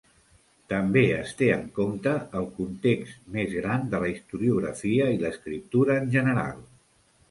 També 0.71 1.03
es 1.17 1.33
té 1.41 1.49
en 1.57 1.67
compte 1.75 2.15
el 2.41 2.49
context 2.57 3.23
més 3.37 3.55
gran 3.61 3.87
de 3.95 4.03
la 4.07 4.13
historiografia 4.17 5.15
i 5.19 5.25
l'escriptura 5.25 6.05
en 6.05 6.15
general. 6.21 6.63